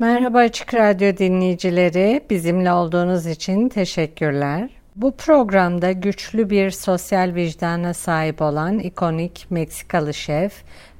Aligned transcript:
Merhaba 0.00 0.38
Açık 0.38 0.74
Radyo 0.74 1.16
dinleyicileri, 1.16 2.20
bizimle 2.30 2.72
olduğunuz 2.72 3.26
için 3.26 3.68
teşekkürler. 3.68 4.70
Bu 4.96 5.16
programda 5.16 5.92
güçlü 5.92 6.50
bir 6.50 6.70
sosyal 6.70 7.34
vicdana 7.34 7.94
sahip 7.94 8.42
olan 8.42 8.78
ikonik 8.78 9.46
Meksikalı 9.50 10.14
şef 10.14 10.52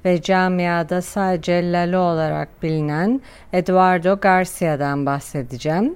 ve 0.05 0.23
camiada 0.23 1.03
sadece 1.03 1.73
Lalo 1.73 1.99
olarak 1.99 2.63
bilinen 2.63 3.21
Eduardo 3.53 4.21
Garcia'dan 4.21 5.07
bahsedeceğim. 5.07 5.95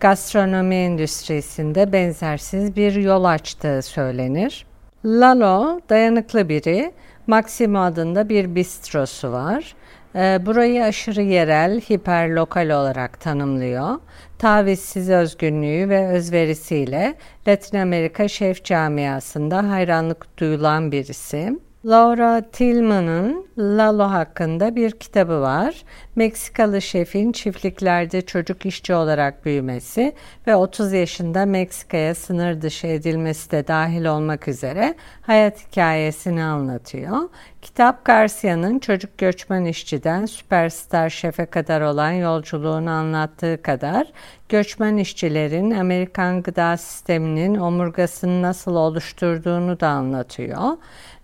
Gastronomi 0.00 0.74
endüstrisinde 0.74 1.92
benzersiz 1.92 2.76
bir 2.76 2.94
yol 2.94 3.24
açtığı 3.24 3.82
söylenir. 3.82 4.66
Lalo 5.04 5.80
dayanıklı 5.88 6.48
biri, 6.48 6.92
Maximo 7.26 7.78
adında 7.78 8.28
bir 8.28 8.54
bistrosu 8.54 9.32
var 9.32 9.74
burayı 10.14 10.84
aşırı 10.84 11.22
yerel, 11.22 11.80
hiperlokal 11.80 12.70
olarak 12.70 13.20
tanımlıyor. 13.20 14.00
Tavizsiz 14.38 15.10
özgünlüğü 15.10 15.88
ve 15.88 16.08
özverisiyle 16.08 17.14
Latin 17.48 17.78
Amerika 17.78 18.28
şef 18.28 18.64
camiasında 18.64 19.70
hayranlık 19.70 20.38
duyulan 20.38 20.92
birisi. 20.92 21.58
Laura 21.86 22.42
Tillman'ın 22.52 23.46
Lalo 23.58 24.04
hakkında 24.04 24.76
bir 24.76 24.90
kitabı 24.90 25.40
var. 25.40 25.82
Meksikalı 26.16 26.82
şefin 26.82 27.32
çiftliklerde 27.32 28.22
çocuk 28.22 28.66
işçi 28.66 28.94
olarak 28.94 29.44
büyümesi 29.44 30.12
ve 30.46 30.56
30 30.56 30.92
yaşında 30.92 31.46
Meksika'ya 31.46 32.14
sınır 32.14 32.62
dışı 32.62 32.86
edilmesi 32.86 33.50
de 33.50 33.66
dahil 33.66 34.04
olmak 34.04 34.48
üzere 34.48 34.94
hayat 35.22 35.66
hikayesini 35.66 36.42
anlatıyor. 36.42 37.28
Kitap 37.62 38.04
Garcia'nın 38.04 38.78
çocuk 38.78 39.18
göçmen 39.18 39.64
işçiden 39.64 40.26
süperstar 40.26 41.10
şefe 41.10 41.46
kadar 41.46 41.80
olan 41.80 42.10
yolculuğunu 42.10 42.90
anlattığı 42.90 43.62
kadar 43.62 44.12
göçmen 44.48 44.96
işçilerin 44.96 45.70
Amerikan 45.70 46.42
gıda 46.42 46.76
sisteminin 46.76 47.54
omurgasını 47.54 48.42
nasıl 48.42 48.74
oluşturduğunu 48.74 49.80
da 49.80 49.88
anlatıyor. 49.88 50.76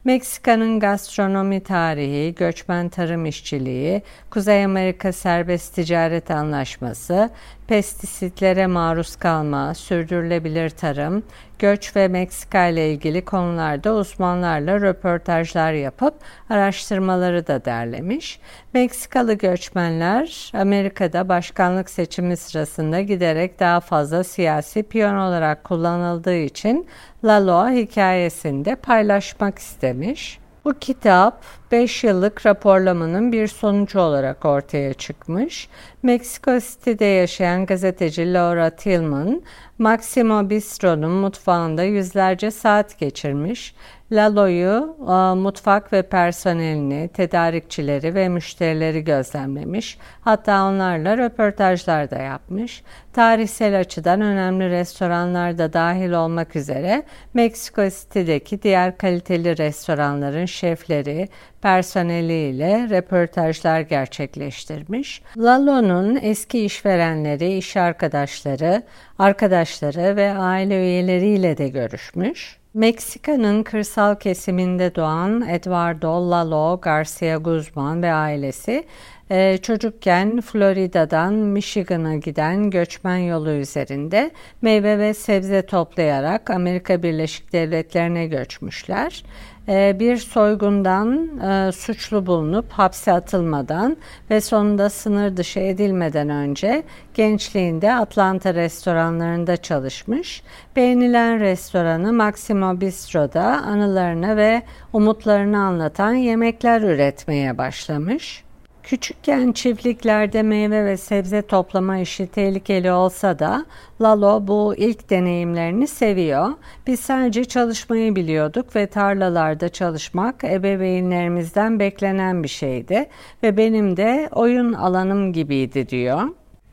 Meksika'nın 0.05 0.81
gastronomi 0.81 1.61
tarihi, 1.61 2.35
göçmen 2.35 2.89
tarım 2.89 3.27
işçiliği, 3.27 4.03
Kuzey 4.31 4.65
Amerika 4.65 5.13
Serbest 5.13 5.75
Ticaret 5.75 6.31
Anlaşması, 6.31 7.31
pestisitlere 7.67 8.67
maruz 8.67 9.17
kalma, 9.17 9.75
sürdürülebilir 9.75 10.71
tarım, 10.71 11.23
göç 11.61 11.97
ve 11.97 12.09
Meksika 12.09 12.67
ile 12.67 12.93
ilgili 12.93 13.25
konularda 13.25 13.95
uzmanlarla 13.95 14.81
röportajlar 14.81 15.73
yapıp 15.73 16.15
araştırmaları 16.51 17.47
da 17.47 17.65
derlemiş. 17.65 18.41
Meksikalı 18.75 19.35
göçmenler 19.35 20.53
Amerika'da 20.55 21.29
başkanlık 21.29 21.91
seçimi 21.91 22.37
sırasında 22.37 23.01
giderek 23.01 23.61
daha 23.61 23.81
fazla 23.81 24.25
siyasi 24.25 24.83
piyon 24.83 25.17
olarak 25.17 25.65
kullanıldığı 25.65 26.37
için 26.37 26.87
Laloa 27.25 27.71
hikayesinde 27.71 28.75
paylaşmak 28.75 29.59
istemiş. 29.59 30.39
Bu 30.65 30.75
kitap 30.75 31.45
5 31.73 32.05
yıllık 32.05 32.47
raporlamanın 32.47 33.33
bir 33.33 33.47
sonucu 33.47 34.01
olarak 34.01 34.45
ortaya 34.45 34.95
çıkmış. 34.95 35.69
Meksiko 36.03 36.59
City'de 36.61 37.05
yaşayan 37.05 37.67
gazeteci 37.67 38.33
Laura 38.33 38.71
Tillman, 38.71 39.43
Maximo 39.79 40.51
Bistro'nun 40.51 41.11
mutfağında 41.11 41.83
yüzlerce 41.83 42.51
saat 42.51 42.99
geçirmiş 42.99 43.75
Lalo'yu 44.13 44.97
mutfak 45.37 45.93
ve 45.93 46.03
personelini, 46.03 47.11
tedarikçileri 47.15 48.15
ve 48.15 48.29
müşterileri 48.29 49.05
gözlemlemiş. 49.05 49.99
Hatta 50.21 50.65
onlarla 50.65 51.19
röportajlar 51.19 52.11
da 52.11 52.19
yapmış. 52.19 52.83
Tarihsel 53.13 53.81
açıdan 53.81 54.21
önemli 54.21 54.71
restoranlar 54.71 55.59
da 55.59 55.73
dahil 55.73 56.13
olmak 56.13 56.57
üzere 56.57 57.03
Meksiko 57.35 57.83
City'deki 57.89 58.63
diğer 58.63 58.99
kaliteli 58.99 59.59
restoranların 59.59 60.47
şefleri, 60.47 61.29
personeliyle 61.63 62.89
röportajlar 62.91 63.81
gerçekleştirmiş. 63.81 65.23
Lalo'nun 65.37 66.19
eski 66.23 66.65
işverenleri, 66.65 67.57
iş 67.57 67.77
arkadaşları, 67.77 68.83
arkadaşları 69.19 70.17
ve 70.17 70.33
aile 70.33 70.81
üyeleriyle 70.83 71.59
de 71.59 71.69
görüşmüş. 71.69 72.61
Meksika'nın 72.75 73.63
kırsal 73.63 74.15
kesiminde 74.15 74.95
doğan 74.95 75.49
Eduardo 75.49 76.31
Lalo 76.31 76.81
Garcia 76.81 77.37
Guzman 77.37 78.03
ve 78.03 78.13
ailesi 78.13 78.85
e, 79.31 79.59
çocukken 79.59 80.41
Florida'dan 80.41 81.35
Michigan'a 81.35 82.15
giden 82.17 82.71
göçmen 82.71 83.17
yolu 83.17 83.51
üzerinde 83.51 84.31
meyve 84.63 84.99
ve 84.99 85.15
sebze 85.15 85.67
toplayarak 85.67 86.51
Amerika 86.51 87.03
Birleşik 87.03 87.53
Devletleri'ne 87.53 88.27
göçmüşler. 88.27 89.25
Ee, 89.69 89.97
bir 90.01 90.17
soygundan 90.17 91.39
e, 91.39 91.73
suçlu 91.73 92.27
bulunup 92.27 92.73
hapse 92.73 93.13
atılmadan 93.13 93.97
ve 94.31 94.41
sonunda 94.41 94.91
sınır 94.91 95.37
dışı 95.37 95.61
edilmeden 95.61 96.29
önce 96.29 96.83
gençliğinde 97.15 97.95
Atlanta 97.95 98.55
restoranlarında 98.55 99.57
çalışmış. 99.57 100.43
Beğenilen 100.77 101.41
restoranı 101.41 102.13
Maximo 102.13 102.81
Bistro'da 102.81 103.45
anılarını 103.45 104.37
ve 104.37 104.63
umutlarını 104.93 105.59
anlatan 105.59 106.15
yemekler 106.15 106.81
üretmeye 106.81 107.59
başlamış. 107.59 108.45
Küçükken 108.91 109.53
çiftliklerde 109.53 110.43
meyve 110.43 110.85
ve 110.85 110.97
sebze 110.97 111.43
toplama 111.43 111.99
işi 111.99 112.27
tehlikeli 112.27 112.93
olsa 112.93 113.39
da 113.39 113.67
Lalo 114.01 114.47
bu 114.47 114.75
ilk 114.77 115.11
deneyimlerini 115.11 115.87
seviyor. 115.87 116.49
Biz 116.87 117.01
sadece 117.01 117.45
çalışmayı 117.45 118.17
biliyorduk 118.17 118.77
ve 118.77 118.87
tarlalarda 118.87 119.69
çalışmak 119.69 120.45
ebeveynlerimizden 120.45 121.81
beklenen 121.81 122.43
bir 122.43 122.49
şeydi 122.49 123.09
ve 123.43 123.57
benim 123.57 123.97
de 123.97 124.29
oyun 124.33 124.73
alanım 124.73 125.33
gibiydi 125.33 125.89
diyor. 125.89 126.23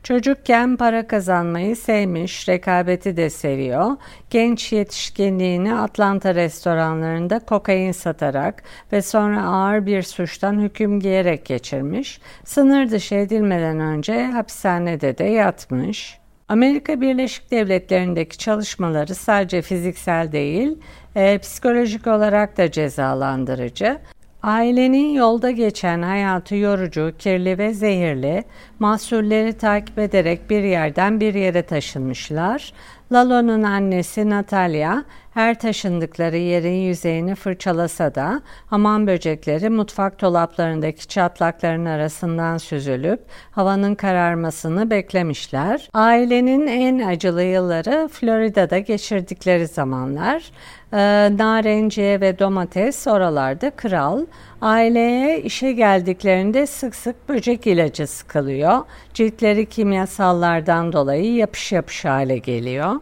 Çocukken 0.02 0.76
para 0.76 1.06
kazanmayı 1.06 1.76
sevmiş, 1.76 2.48
rekabeti 2.48 3.16
de 3.16 3.30
seviyor. 3.30 3.96
Genç 4.30 4.72
yetişkinliğini 4.72 5.74
Atlanta 5.74 6.34
restoranlarında 6.34 7.38
kokain 7.38 7.92
satarak 7.92 8.62
ve 8.92 9.02
sonra 9.02 9.42
ağır 9.42 9.86
bir 9.86 10.02
suçtan 10.02 10.60
hüküm 10.60 11.00
giyerek 11.00 11.44
geçirmiş. 11.44 12.20
Sınır 12.44 12.90
dışı 12.90 13.14
edilmeden 13.14 13.80
önce 13.80 14.26
hapishanede 14.26 15.18
de 15.18 15.24
yatmış. 15.24 16.18
Amerika 16.48 17.00
Birleşik 17.00 17.50
Devletleri'ndeki 17.50 18.38
çalışmaları 18.38 19.14
sadece 19.14 19.62
fiziksel 19.62 20.32
değil, 20.32 20.78
e, 21.16 21.38
psikolojik 21.38 22.06
olarak 22.06 22.56
da 22.56 22.70
cezalandırıcı. 22.70 23.98
Ailenin 24.42 25.12
yolda 25.12 25.50
geçen 25.50 26.02
hayatı 26.02 26.56
yorucu, 26.56 27.12
kirli 27.18 27.58
ve 27.58 27.74
zehirli, 27.74 28.44
mahsulleri 28.78 29.52
takip 29.52 29.98
ederek 29.98 30.50
bir 30.50 30.62
yerden 30.62 31.20
bir 31.20 31.34
yere 31.34 31.62
taşınmışlar. 31.62 32.72
Lalo'nun 33.12 33.62
annesi 33.62 34.30
Natalia 34.30 35.02
her 35.34 35.58
taşındıkları 35.58 36.36
yerin 36.36 36.74
yüzeyini 36.74 37.34
fırçalasa 37.34 38.14
da 38.14 38.42
hamam 38.66 39.06
böcekleri 39.06 39.70
mutfak 39.70 40.20
dolaplarındaki 40.20 41.08
çatlakların 41.08 41.84
arasından 41.84 42.58
süzülüp 42.58 43.20
havanın 43.50 43.94
kararmasını 43.94 44.90
beklemişler. 44.90 45.88
Ailenin 45.94 46.66
en 46.66 47.08
acılı 47.08 47.42
yılları 47.42 48.08
Florida'da 48.08 48.78
geçirdikleri 48.78 49.66
zamanlar. 49.66 50.50
Ee, 50.92 50.98
narenciye 51.38 52.20
ve 52.20 52.38
domates 52.38 53.06
oralarda 53.06 53.70
kral. 53.70 54.26
Aileye 54.60 55.40
işe 55.42 55.72
geldiklerinde 55.72 56.66
sık 56.66 56.94
sık 56.94 57.28
böcek 57.28 57.66
ilacı 57.66 58.06
sıkılıyor. 58.06 58.78
Ciltleri 59.14 59.66
kimyasallardan 59.66 60.92
dolayı 60.92 61.34
yapış 61.34 61.72
yapış 61.72 62.04
hale 62.04 62.38
geliyor. 62.38 62.94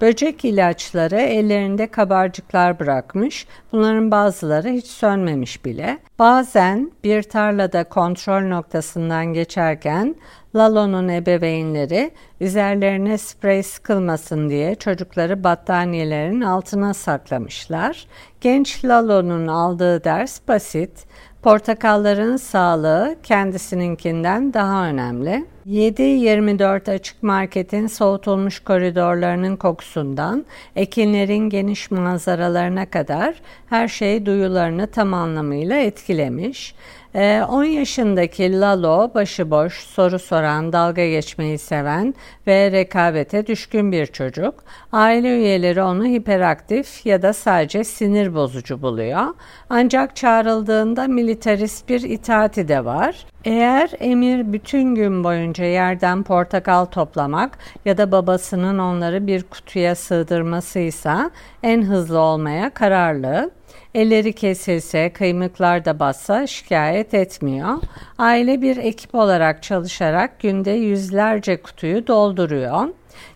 Böcek 0.00 0.44
ilaçları 0.44 1.20
ellerinde 1.20 1.86
kabarcıklar 1.86 2.78
bırakmış. 2.78 3.46
Bunların 3.72 4.10
bazıları 4.10 4.68
hiç 4.68 4.86
sönmemiş 4.86 5.64
bile. 5.64 5.98
Bazen 6.18 6.92
bir 7.04 7.22
tarlada 7.22 7.84
kontrol 7.84 8.42
noktasından 8.48 9.26
geçerken 9.26 10.14
Lalo'nun 10.56 11.08
ebeveynleri 11.08 12.10
üzerlerine 12.40 13.18
sprey 13.18 13.62
sıkılmasın 13.62 14.48
diye 14.48 14.74
çocukları 14.74 15.44
battaniyelerin 15.44 16.40
altına 16.40 16.94
saklamışlar. 16.94 18.06
Genç 18.40 18.84
Lalo'nun 18.84 19.46
aldığı 19.46 20.04
ders 20.04 20.40
basit. 20.48 21.06
Portakalların 21.42 22.36
sağlığı 22.36 23.16
kendisininkinden 23.22 24.54
daha 24.54 24.86
önemli. 24.86 25.46
7-24 25.66 26.90
açık 26.90 27.22
marketin 27.22 27.86
soğutulmuş 27.86 28.60
koridorlarının 28.60 29.56
kokusundan 29.56 30.44
ekinlerin 30.76 31.50
geniş 31.50 31.90
manzaralarına 31.90 32.90
kadar 32.90 33.34
her 33.70 33.88
şey 33.88 34.26
duyularını 34.26 34.86
tam 34.86 35.14
anlamıyla 35.14 35.76
etkilemiş. 35.76 36.74
10 37.14 37.64
ee, 37.64 37.68
yaşındaki 37.68 38.60
Lalo 38.60 39.14
başıboş, 39.14 39.86
soru 39.86 40.18
soran, 40.18 40.72
dalga 40.72 41.08
geçmeyi 41.08 41.58
seven 41.58 42.14
ve 42.46 42.72
rekabete 42.72 43.46
düşkün 43.46 43.92
bir 43.92 44.06
çocuk. 44.06 44.54
Aile 44.92 45.28
üyeleri 45.38 45.82
onu 45.82 46.04
hiperaktif 46.04 47.06
ya 47.06 47.22
da 47.22 47.32
sadece 47.32 47.84
sinir 47.84 48.34
bozucu 48.34 48.82
buluyor. 48.82 49.26
Ancak 49.70 50.16
çağrıldığında 50.16 51.08
militarist 51.08 51.88
bir 51.88 52.00
itaati 52.00 52.68
de 52.68 52.84
var. 52.84 53.26
Eğer 53.44 53.90
emir 54.00 54.52
bütün 54.52 54.94
gün 54.94 55.24
boyunca 55.24 55.64
yerden 55.64 56.22
portakal 56.22 56.84
toplamak 56.84 57.58
ya 57.84 57.98
da 57.98 58.12
babasının 58.12 58.78
onları 58.78 59.26
bir 59.26 59.42
kutuya 59.42 59.94
sığdırmasıysa 59.94 61.30
en 61.62 61.82
hızlı 61.82 62.18
olmaya 62.18 62.70
kararlı. 62.70 63.50
Elleri 63.94 64.32
kesilse, 64.32 65.12
kıymıklar 65.12 65.84
da 65.84 65.98
bassa 65.98 66.46
şikayet 66.46 67.14
etmiyor. 67.14 67.74
Aile 68.18 68.62
bir 68.62 68.76
ekip 68.76 69.14
olarak 69.14 69.62
çalışarak 69.62 70.40
günde 70.40 70.70
yüzlerce 70.70 71.62
kutuyu 71.62 72.06
dolduruyor. 72.06 72.88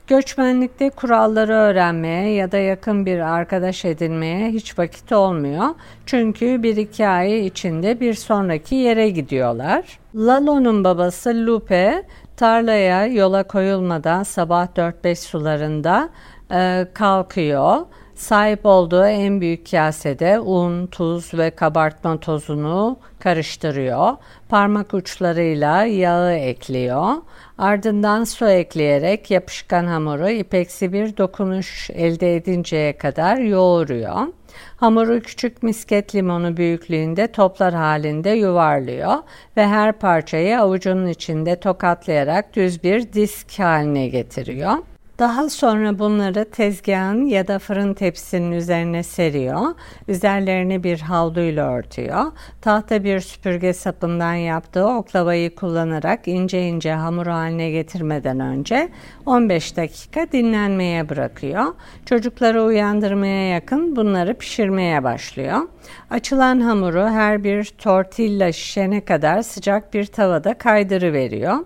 Göçmenlikte 0.06 0.90
kuralları 0.90 1.52
öğrenmeye 1.52 2.34
ya 2.34 2.52
da 2.52 2.58
yakın 2.58 3.06
bir 3.06 3.18
arkadaş 3.18 3.84
edinmeye 3.84 4.50
hiç 4.50 4.78
vakit 4.78 5.12
olmuyor. 5.12 5.66
Çünkü 6.06 6.62
bir 6.62 6.76
iki 6.76 7.08
ay 7.08 7.46
içinde 7.46 8.00
bir 8.00 8.14
sonraki 8.14 8.74
yere 8.74 9.10
gidiyorlar. 9.10 9.98
Lalo'nun 10.14 10.84
babası 10.84 11.46
Lupe 11.46 12.02
tarlaya 12.36 13.06
yola 13.06 13.42
koyulmadan 13.42 14.22
sabah 14.22 14.66
4-5 14.66 15.14
sularında 15.14 16.08
e, 16.52 16.86
kalkıyor 16.94 17.76
Sahip 18.18 18.66
olduğu 18.66 19.04
en 19.04 19.40
büyük 19.40 19.70
kasede 19.70 20.40
un, 20.40 20.86
tuz 20.86 21.34
ve 21.34 21.50
kabartma 21.50 22.20
tozunu 22.20 22.98
karıştırıyor. 23.18 24.16
Parmak 24.48 24.94
uçlarıyla 24.94 25.84
yağı 25.84 26.32
ekliyor. 26.32 27.14
Ardından 27.58 28.24
su 28.24 28.48
ekleyerek 28.48 29.30
yapışkan 29.30 29.86
hamuru 29.86 30.30
ipeksi 30.30 30.92
bir 30.92 31.16
dokunuş 31.16 31.90
elde 31.90 32.36
edinceye 32.36 32.98
kadar 32.98 33.36
yoğuruyor. 33.36 34.26
Hamuru 34.76 35.20
küçük 35.20 35.62
misket 35.62 36.14
limonu 36.14 36.56
büyüklüğünde 36.56 37.26
toplar 37.26 37.74
halinde 37.74 38.30
yuvarlıyor 38.30 39.14
ve 39.56 39.66
her 39.66 39.92
parçayı 39.92 40.60
avucunun 40.60 41.06
içinde 41.06 41.60
tokatlayarak 41.60 42.56
düz 42.56 42.84
bir 42.84 43.12
disk 43.12 43.58
haline 43.58 44.08
getiriyor. 44.08 44.74
Daha 45.18 45.48
sonra 45.48 45.98
bunları 45.98 46.50
tezgahın 46.50 47.26
ya 47.26 47.48
da 47.48 47.58
fırın 47.58 47.94
tepsinin 47.94 48.52
üzerine 48.52 49.02
seriyor. 49.02 49.74
Üzerlerini 50.08 50.84
bir 50.84 51.00
havluyla 51.00 51.72
örtüyor. 51.72 52.24
Tahta 52.60 53.04
bir 53.04 53.20
süpürge 53.20 53.72
sapından 53.72 54.34
yaptığı 54.34 54.86
oklavayı 54.86 55.54
kullanarak 55.54 56.28
ince 56.28 56.62
ince 56.62 56.92
hamur 56.92 57.26
haline 57.26 57.70
getirmeden 57.70 58.40
önce 58.40 58.88
15 59.26 59.76
dakika 59.76 60.32
dinlenmeye 60.32 61.08
bırakıyor. 61.08 61.64
Çocukları 62.06 62.62
uyandırmaya 62.62 63.48
yakın 63.48 63.96
bunları 63.96 64.34
pişirmeye 64.34 65.04
başlıyor. 65.04 65.58
Açılan 66.10 66.60
hamuru 66.60 67.08
her 67.08 67.44
bir 67.44 67.64
tortilla 67.64 68.52
şişene 68.52 69.04
kadar 69.04 69.42
sıcak 69.42 69.94
bir 69.94 70.06
tavada 70.06 70.54
kaydırıveriyor. 70.54 71.56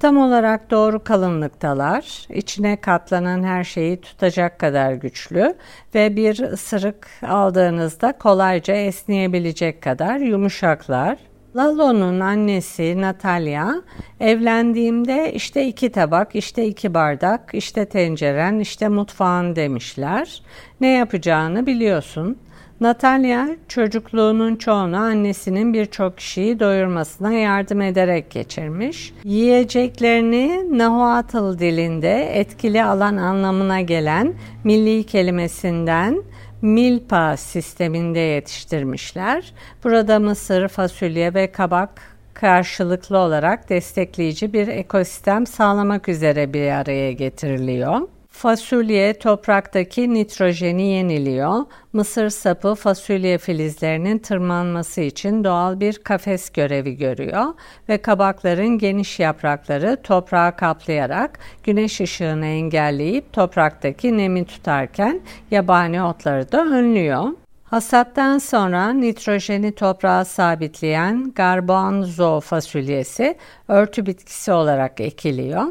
Tam 0.00 0.16
olarak 0.16 0.70
doğru 0.70 1.04
kalınlıktalar. 1.04 2.26
İçine 2.28 2.76
katlanan 2.98 3.42
her 3.42 3.64
şeyi 3.64 4.00
tutacak 4.00 4.58
kadar 4.58 4.92
güçlü 4.92 5.54
ve 5.94 6.16
bir 6.16 6.38
ısırık 6.38 7.08
aldığınızda 7.28 8.12
kolayca 8.12 8.74
esneyebilecek 8.74 9.82
kadar 9.82 10.16
yumuşaklar. 10.18 11.18
Lalo'nun 11.56 12.20
annesi 12.20 13.00
Natalia 13.00 13.74
evlendiğimde 14.20 15.32
işte 15.32 15.66
iki 15.66 15.92
tabak, 15.92 16.34
işte 16.34 16.66
iki 16.66 16.94
bardak, 16.94 17.50
işte 17.52 17.84
tenceren, 17.84 18.58
işte 18.58 18.88
mutfağın 18.88 19.56
demişler. 19.56 20.42
Ne 20.80 20.88
yapacağını 20.88 21.66
biliyorsun. 21.66 22.38
Natalya 22.80 23.48
çocukluğunun 23.68 24.56
çoğunu 24.56 24.96
annesinin 24.96 25.74
birçok 25.74 26.16
kişiyi 26.16 26.60
doyurmasına 26.60 27.32
yardım 27.32 27.80
ederek 27.80 28.30
geçirmiş. 28.30 29.12
Yiyeceklerini 29.24 30.78
Nahuatl 30.78 31.58
dilinde 31.58 32.38
etkili 32.40 32.84
alan 32.84 33.16
anlamına 33.16 33.80
gelen 33.80 34.34
milli 34.64 35.04
kelimesinden 35.04 36.22
milpa 36.62 37.36
sisteminde 37.36 38.18
yetiştirmişler. 38.18 39.52
Burada 39.84 40.18
mısır, 40.18 40.68
fasulye 40.68 41.34
ve 41.34 41.52
kabak 41.52 41.90
karşılıklı 42.34 43.18
olarak 43.18 43.70
destekleyici 43.70 44.52
bir 44.52 44.68
ekosistem 44.68 45.46
sağlamak 45.46 46.08
üzere 46.08 46.52
bir 46.52 46.70
araya 46.70 47.12
getiriliyor. 47.12 48.00
Fasulye 48.38 49.18
topraktaki 49.18 50.14
nitrojeni 50.14 50.82
yeniliyor. 50.82 51.64
Mısır 51.92 52.30
sapı 52.30 52.74
fasulye 52.74 53.38
filizlerinin 53.38 54.18
tırmanması 54.18 55.00
için 55.00 55.44
doğal 55.44 55.80
bir 55.80 55.98
kafes 55.98 56.50
görevi 56.50 56.96
görüyor 56.96 57.54
ve 57.88 57.98
kabakların 57.98 58.78
geniş 58.78 59.20
yaprakları 59.20 60.02
toprağı 60.02 60.56
kaplayarak 60.56 61.38
güneş 61.64 62.00
ışığını 62.00 62.46
engelleyip 62.46 63.32
topraktaki 63.32 64.18
nemi 64.18 64.44
tutarken 64.44 65.20
yabani 65.50 66.02
otları 66.02 66.52
da 66.52 66.64
önlüyor. 66.64 67.24
Hasattan 67.70 68.38
sonra 68.38 68.92
nitrojeni 68.92 69.72
toprağa 69.74 70.24
sabitleyen 70.24 71.32
garbanzo 71.34 72.40
fasulyesi 72.40 73.36
örtü 73.68 74.06
bitkisi 74.06 74.52
olarak 74.52 75.00
ekiliyor. 75.00 75.62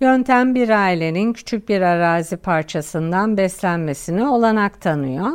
Yöntem 0.00 0.54
bir 0.54 0.68
ailenin 0.68 1.32
küçük 1.32 1.68
bir 1.68 1.80
arazi 1.80 2.36
parçasından 2.36 3.36
beslenmesine 3.36 4.28
olanak 4.28 4.80
tanıyor. 4.80 5.30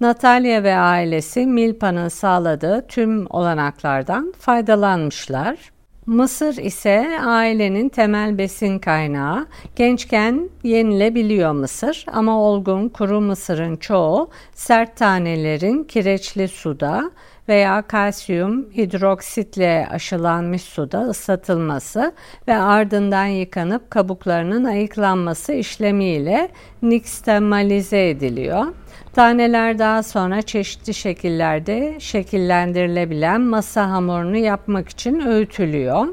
Natalya 0.00 0.62
ve 0.62 0.76
ailesi 0.76 1.46
Milpa'nın 1.46 2.08
sağladığı 2.08 2.86
tüm 2.88 3.26
olanaklardan 3.30 4.34
faydalanmışlar. 4.38 5.73
Mısır 6.06 6.56
ise 6.56 7.20
ailenin 7.24 7.88
temel 7.88 8.38
besin 8.38 8.78
kaynağı. 8.78 9.46
Gençken 9.76 10.50
yenilebiliyor 10.62 11.52
mısır 11.52 12.06
ama 12.12 12.40
olgun 12.40 12.88
kuru 12.88 13.20
mısırın 13.20 13.76
çoğu 13.76 14.30
sert 14.52 14.96
tanelerin 14.96 15.84
kireçli 15.84 16.48
suda 16.48 17.10
veya 17.48 17.82
kalsiyum 17.82 18.70
hidroksitle 18.76 19.88
aşılanmış 19.90 20.62
suda 20.62 21.00
ıslatılması 21.00 22.12
ve 22.48 22.56
ardından 22.56 23.26
yıkanıp 23.26 23.90
kabuklarının 23.90 24.64
ayıklanması 24.64 25.52
işlemiyle 25.52 26.48
nixtamalize 26.82 28.08
ediliyor. 28.08 28.66
Taneler 29.12 29.78
daha 29.78 30.02
sonra 30.02 30.42
çeşitli 30.42 30.94
şekillerde 30.94 31.96
şekillendirilebilen 32.00 33.40
masa 33.40 33.90
hamurunu 33.90 34.36
yapmak 34.36 34.88
için 34.88 35.20
öğütülüyor. 35.20 36.06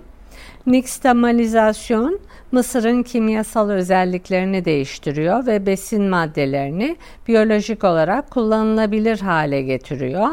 Nixtamalizasyon 0.67 2.19
mısırın 2.51 3.03
kimyasal 3.03 3.69
özelliklerini 3.69 4.65
değiştiriyor 4.65 5.45
ve 5.47 5.65
besin 5.65 6.03
maddelerini 6.03 6.97
biyolojik 7.27 7.83
olarak 7.83 8.31
kullanılabilir 8.31 9.19
hale 9.19 9.61
getiriyor. 9.61 10.27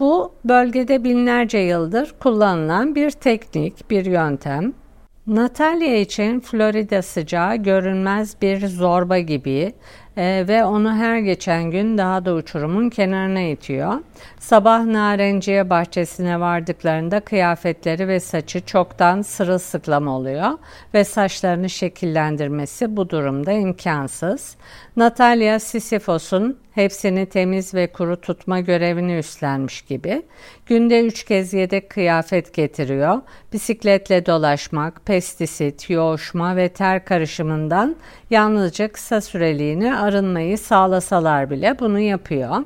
Bu 0.00 0.32
bölgede 0.44 1.04
binlerce 1.04 1.58
yıldır 1.58 2.14
kullanılan 2.20 2.94
bir 2.94 3.10
teknik, 3.10 3.90
bir 3.90 4.04
yöntem. 4.06 4.72
Natalya 5.26 5.96
için 5.96 6.40
Florida 6.40 7.02
sıcağı 7.02 7.56
görünmez 7.56 8.36
bir 8.42 8.66
zorba 8.66 9.18
gibi 9.18 9.72
e, 10.16 10.44
ve 10.48 10.64
onu 10.64 10.94
her 10.94 11.18
geçen 11.18 11.70
gün 11.70 11.98
daha 11.98 12.24
da 12.24 12.34
uçurumun 12.34 12.90
kenarına 12.90 13.40
itiyor. 13.40 13.94
Sabah 14.38 14.84
narenciye 14.84 15.70
bahçesine 15.70 16.40
vardıklarında 16.40 17.20
kıyafetleri 17.20 18.08
ve 18.08 18.20
saçı 18.20 18.66
çoktan 18.66 19.22
sırılsıklam 19.22 20.08
oluyor 20.08 20.50
ve 20.94 21.04
saçlarını 21.04 21.70
şekillendirmesi 21.70 22.96
bu 22.96 23.10
durumda 23.10 23.52
imkansız. 23.52 24.56
Natalya 24.96 25.60
Sisyphos'un 25.60 26.58
hepsini 26.76 27.26
temiz 27.26 27.74
ve 27.74 27.86
kuru 27.86 28.20
tutma 28.20 28.60
görevini 28.60 29.18
üstlenmiş 29.18 29.82
gibi. 29.82 30.22
Günde 30.66 31.06
üç 31.06 31.24
kez 31.24 31.52
yedek 31.52 31.90
kıyafet 31.90 32.54
getiriyor. 32.54 33.20
Bisikletle 33.52 34.26
dolaşmak, 34.26 35.06
pestisit, 35.06 35.90
yoğuşma 35.90 36.56
ve 36.56 36.68
ter 36.68 37.04
karışımından 37.04 37.96
yalnızca 38.30 38.92
kısa 38.92 39.20
süreliğine 39.20 39.96
arınmayı 40.06 40.58
sağlasalar 40.58 41.50
bile 41.50 41.78
bunu 41.78 41.98
yapıyor. 41.98 42.56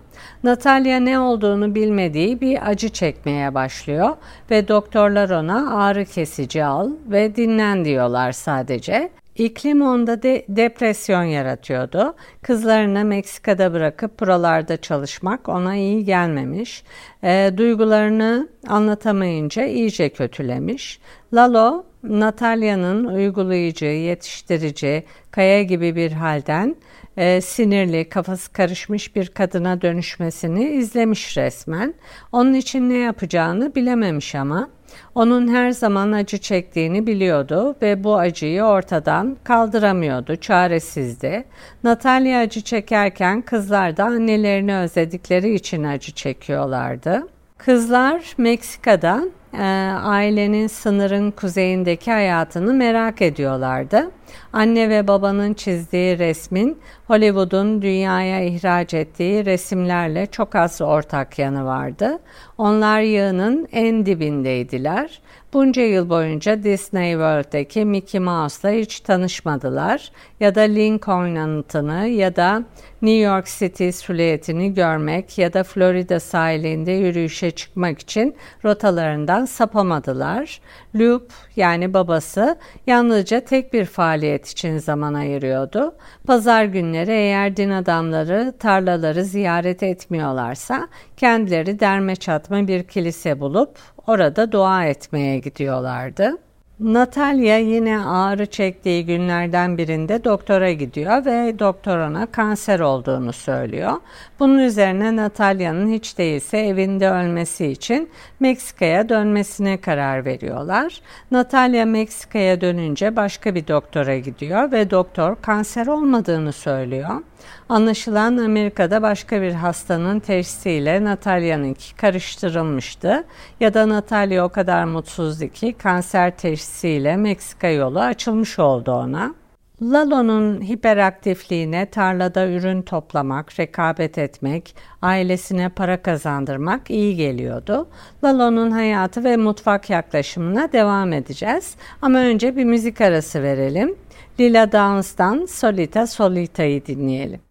Natalya 0.44 1.00
ne 1.00 1.18
olduğunu 1.18 1.75
bilmediği 1.75 2.40
bir 2.40 2.68
acı 2.70 2.88
çekmeye 2.88 3.54
başlıyor 3.54 4.16
ve 4.50 4.68
doktorlar 4.68 5.30
ona 5.30 5.85
ağrı 5.85 6.04
kesici 6.04 6.64
al 6.64 6.90
ve 7.06 7.37
dinlen 7.37 7.85
diyorlar 7.85 8.32
sadece. 8.32 9.11
İklim 9.37 9.82
onda 9.82 10.23
de 10.23 10.44
depresyon 10.49 11.23
yaratıyordu. 11.23 12.14
Kızlarını 12.42 13.04
Meksika'da 13.04 13.73
bırakıp 13.73 14.20
buralarda 14.20 14.76
çalışmak 14.76 15.49
ona 15.49 15.76
iyi 15.76 16.04
gelmemiş. 16.04 16.85
E, 17.25 17.52
duygularını 17.56 18.49
anlatamayınca 18.68 19.64
iyice 19.64 20.09
kötülemiş. 20.09 21.00
Lalo, 21.35 21.85
Natalya'nın 22.02 23.04
uygulayıcı, 23.04 23.85
yetiştirici, 23.85 25.04
kaya 25.30 25.62
gibi 25.62 25.97
bir 25.97 26.12
halden 26.12 26.76
e, 27.20 27.40
sinirli, 27.40 28.08
kafası 28.08 28.52
karışmış 28.52 29.16
bir 29.16 29.26
kadına 29.26 29.82
dönüşmesini 29.82 30.64
izlemiş 30.64 31.36
resmen. 31.36 31.94
Onun 32.32 32.54
için 32.54 32.90
ne 32.90 32.96
yapacağını 32.96 33.74
bilememiş 33.74 34.34
ama 34.34 34.68
onun 35.14 35.54
her 35.54 35.70
zaman 35.70 36.12
acı 36.12 36.38
çektiğini 36.38 37.06
biliyordu 37.06 37.76
ve 37.82 38.04
bu 38.04 38.16
acıyı 38.16 38.62
ortadan 38.62 39.36
kaldıramıyordu, 39.44 40.36
çaresizdi. 40.36 41.44
Natalya 41.84 42.40
acı 42.40 42.60
çekerken 42.60 43.42
kızlar 43.42 43.96
da 43.96 44.04
annelerini 44.04 44.76
özledikleri 44.76 45.54
için 45.54 45.84
acı 45.84 46.12
çekiyorlardı. 46.12 47.28
Kızlar 47.58 48.34
Meksika'da 48.38 49.24
e, 49.52 49.64
ailenin 50.02 50.66
sınırın 50.66 51.30
kuzeyindeki 51.30 52.12
hayatını 52.12 52.74
merak 52.74 53.22
ediyorlardı. 53.22 54.10
Anne 54.52 54.88
ve 54.88 55.08
babanın 55.08 55.54
çizdiği 55.54 56.18
resmin 56.18 56.78
Hollywood'un 57.06 57.82
dünyaya 57.82 58.40
ihraç 58.40 58.94
ettiği 58.94 59.44
resimlerle 59.44 60.26
çok 60.26 60.54
az 60.54 60.80
ortak 60.80 61.38
yanı 61.38 61.64
vardı. 61.64 62.18
Onlar 62.58 63.00
yığının 63.00 63.68
en 63.72 64.06
dibindeydiler. 64.06 65.20
Bunca 65.52 65.82
yıl 65.82 66.08
boyunca 66.08 66.62
Disney 66.62 67.12
World'deki 67.12 67.84
Mickey 67.84 68.20
Mouse'la 68.20 68.75
hiç 68.75 69.00
tanışmadılar 69.00 70.12
ya 70.40 70.54
da 70.54 70.60
Lincoln 70.60 71.37
anıtını 71.37 72.06
ya 72.06 72.37
da 72.37 72.64
New 73.02 73.20
York 73.20 73.46
City 73.46 73.90
silüetini 73.90 74.75
görmek 74.75 75.38
ya 75.38 75.52
da 75.52 75.64
Florida 75.64 76.20
sahilinde 76.20 76.92
yürüyüşe 76.92 77.50
çıkmak 77.50 77.99
için 77.99 78.37
rotalarından 78.64 79.44
sapamadılar. 79.44 80.60
Loop 80.94 81.32
yani 81.56 81.94
babası 81.94 82.58
yalnızca 82.87 83.40
tek 83.40 83.72
bir 83.72 83.84
faaliyet 83.84 84.19
için 84.22 84.78
zaman 84.78 85.14
ayırıyordu. 85.14 85.94
Pazar 86.26 86.64
günleri 86.64 87.10
eğer 87.10 87.56
din 87.56 87.70
adamları 87.70 88.54
tarlaları 88.58 89.24
ziyaret 89.24 89.82
etmiyorlarsa 89.82 90.88
kendileri 91.16 91.80
derme 91.80 92.16
çatma 92.16 92.68
bir 92.68 92.82
kilise 92.82 93.40
bulup 93.40 93.78
orada 94.06 94.52
dua 94.52 94.84
etmeye 94.84 95.38
gidiyorlardı. 95.38 96.38
Natalya 96.80 97.58
yine 97.58 98.04
ağrı 98.04 98.46
çektiği 98.46 99.06
günlerden 99.06 99.78
birinde 99.78 100.25
doktora 100.25 100.72
gidiyor 100.72 101.25
ve 101.25 101.58
doktor 101.58 101.99
ona 101.99 102.26
kanser 102.26 102.80
olduğunu 102.80 103.32
söylüyor. 103.32 103.92
Bunun 104.38 104.58
üzerine 104.58 105.16
Natalya'nın 105.16 105.92
hiç 105.92 106.18
değilse 106.18 106.58
evinde 106.58 107.10
ölmesi 107.10 107.66
için 107.66 108.10
Meksika'ya 108.40 109.08
dönmesine 109.08 109.80
karar 109.80 110.25
veriyorlar. 110.25 111.00
Natalya 111.30 111.87
Meksika'ya 111.87 112.60
dönünce 112.60 113.16
başka 113.16 113.54
bir 113.54 113.66
doktora 113.66 114.18
gidiyor 114.18 114.72
ve 114.72 114.90
doktor 114.90 115.37
kanser 115.42 115.87
olmadığını 115.87 116.52
söylüyor. 116.52 117.20
Anlaşılan 117.68 118.37
Amerika'da 118.37 119.02
başka 119.02 119.42
bir 119.42 119.52
hastanın 119.52 120.20
teşhisiyle 120.20 121.04
Natalya'nınki 121.04 121.96
karıştırılmıştı 121.96 123.25
ya 123.60 123.75
da 123.75 123.88
Natalya 123.88 124.44
o 124.44 124.49
kadar 124.49 124.84
mutsuzdu 124.84 125.49
ki 125.49 125.72
kanser 125.72 126.37
teşhisiyle 126.70 127.16
Meksika 127.16 127.68
yolu 127.68 128.00
açılmış 128.00 128.58
oldu 128.58 128.92
ona. 128.92 129.34
Lalo'nun 129.82 130.62
hiperaktifliğine 130.62 131.86
tarlada 131.86 132.48
ürün 132.48 132.82
toplamak, 132.82 133.60
rekabet 133.60 134.18
etmek, 134.18 134.76
ailesine 135.02 135.68
para 135.68 136.02
kazandırmak 136.02 136.90
iyi 136.90 137.16
geliyordu. 137.16 137.88
Lalo'nun 138.24 138.70
hayatı 138.70 139.24
ve 139.24 139.36
mutfak 139.36 139.90
yaklaşımına 139.90 140.72
devam 140.72 141.12
edeceğiz. 141.12 141.74
Ama 142.02 142.18
önce 142.18 142.56
bir 142.56 142.64
müzik 142.64 143.00
arası 143.00 143.42
verelim. 143.42 143.96
Lila 144.40 144.72
Downs'tan 144.72 145.46
Solita 145.46 146.06
Solita'yı 146.06 146.86
dinleyelim. 146.86 147.50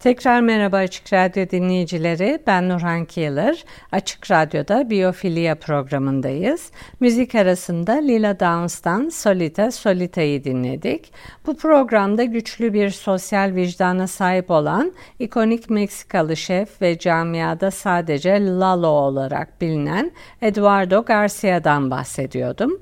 Tekrar 0.00 0.40
merhaba 0.40 0.76
Açık 0.76 1.12
Radyo 1.12 1.50
dinleyicileri. 1.50 2.42
Ben 2.46 2.68
Nurhan 2.68 3.04
Kiyılır. 3.04 3.64
Açık 3.92 4.30
Radyo'da 4.30 4.90
Biyofilya 4.90 5.54
programındayız. 5.54 6.70
Müzik 7.00 7.34
arasında 7.34 7.92
Lila 7.92 8.40
Downs'tan 8.40 9.08
Solita 9.08 9.70
Solita'yı 9.70 10.44
dinledik. 10.44 11.12
Bu 11.46 11.56
programda 11.56 12.24
güçlü 12.24 12.72
bir 12.72 12.90
sosyal 12.90 13.54
vicdana 13.54 14.06
sahip 14.06 14.50
olan 14.50 14.92
ikonik 15.18 15.70
Meksikalı 15.70 16.36
şef 16.36 16.82
ve 16.82 16.98
camiada 16.98 17.70
sadece 17.70 18.46
Lalo 18.46 18.88
olarak 18.88 19.60
bilinen 19.60 20.12
Eduardo 20.42 21.04
Garcia'dan 21.04 21.90
bahsediyordum. 21.90 22.80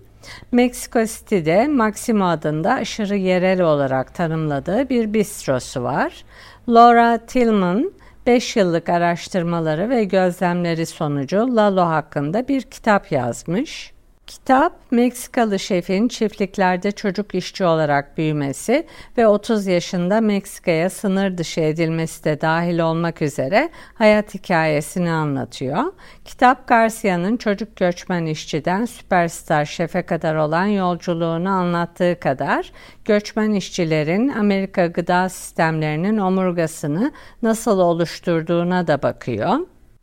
Meksiko 0.52 1.04
City'de 1.04 1.68
Maximo 1.68 2.24
adında 2.24 2.72
aşırı 2.72 3.16
yerel 3.16 3.60
olarak 3.60 4.14
tanımladığı 4.14 4.88
bir 4.88 5.12
bistrosu 5.12 5.82
var. 5.82 6.24
Laura 6.68 7.18
Tillman 7.26 7.92
5 8.26 8.56
yıllık 8.56 8.88
araştırmaları 8.88 9.90
ve 9.90 10.04
gözlemleri 10.04 10.86
sonucu 10.86 11.56
Lalo 11.56 11.82
hakkında 11.82 12.48
bir 12.48 12.62
kitap 12.62 13.12
yazmış. 13.12 13.92
Kitap, 14.28 14.72
Meksikalı 14.90 15.58
şefin 15.58 16.08
çiftliklerde 16.08 16.92
çocuk 16.92 17.34
işçi 17.34 17.64
olarak 17.64 18.18
büyümesi 18.18 18.86
ve 19.18 19.26
30 19.26 19.66
yaşında 19.66 20.20
Meksika'ya 20.20 20.90
sınır 20.90 21.38
dışı 21.38 21.60
edilmesi 21.60 22.24
de 22.24 22.40
dahil 22.40 22.78
olmak 22.78 23.22
üzere 23.22 23.70
hayat 23.94 24.34
hikayesini 24.34 25.10
anlatıyor. 25.10 25.84
Kitap, 26.24 26.68
Garcia'nın 26.68 27.36
çocuk 27.36 27.76
göçmen 27.76 28.26
işçiden 28.26 28.84
süperstar 28.84 29.64
şefe 29.64 30.02
kadar 30.02 30.34
olan 30.34 30.66
yolculuğunu 30.66 31.48
anlattığı 31.48 32.20
kadar 32.20 32.72
göçmen 33.04 33.50
işçilerin 33.50 34.28
Amerika 34.28 34.86
gıda 34.86 35.28
sistemlerinin 35.28 36.18
omurgasını 36.18 37.12
nasıl 37.42 37.78
oluşturduğuna 37.78 38.86
da 38.86 39.02
bakıyor. 39.02 39.58